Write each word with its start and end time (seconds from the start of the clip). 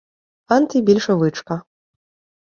антибільшовичка 0.55 1.61